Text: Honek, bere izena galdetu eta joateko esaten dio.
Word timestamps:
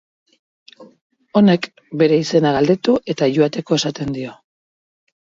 Honek, 1.41 1.67
bere 2.01 2.17
izena 2.21 2.53
galdetu 2.55 2.95
eta 3.15 3.27
joateko 3.35 3.77
esaten 3.77 4.15
dio. 4.17 4.33